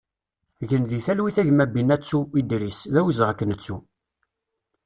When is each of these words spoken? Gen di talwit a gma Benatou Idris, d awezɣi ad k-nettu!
Gen 0.69 0.83
di 0.89 0.99
talwit 1.05 1.37
a 1.41 1.43
gma 1.47 1.65
Benatou 1.73 2.21
Idris, 2.39 2.79
d 2.93 2.95
awezɣi 2.99 3.29
ad 3.31 3.37
k-nettu! 3.37 3.77